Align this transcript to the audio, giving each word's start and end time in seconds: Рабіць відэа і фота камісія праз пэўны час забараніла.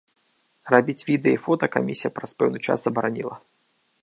Рабіць 0.73 1.05
відэа 1.09 1.33
і 1.39 1.41
фота 1.45 1.65
камісія 1.75 2.11
праз 2.19 2.31
пэўны 2.41 2.59
час 2.69 2.77
забараніла. 2.89 3.35